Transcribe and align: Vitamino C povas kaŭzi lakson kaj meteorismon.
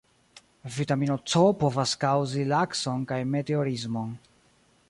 Vitamino 0.77 1.17
C 1.33 1.43
povas 1.63 1.93
kaŭzi 2.05 2.49
lakson 2.55 3.07
kaj 3.13 3.21
meteorismon. 3.35 4.21